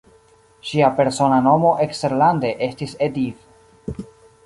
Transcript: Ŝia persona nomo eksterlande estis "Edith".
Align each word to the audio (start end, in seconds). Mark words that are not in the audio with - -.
Ŝia 0.69 0.87
persona 1.01 1.37
nomo 1.49 1.75
eksterlande 1.85 2.53
estis 2.71 2.99
"Edith". 3.11 4.05